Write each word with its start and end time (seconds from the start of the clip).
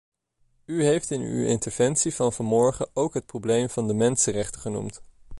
U 0.65 0.83
heeft 0.83 1.11
in 1.11 1.21
uw 1.21 1.45
interventie 1.45 2.13
van 2.15 2.33
vanmorgen 2.33 2.89
ook 2.93 3.13
het 3.13 3.25
probleem 3.25 3.69
van 3.69 3.87
de 3.87 3.93
mensenrechten 3.93 4.61
genoemd. 4.61 5.01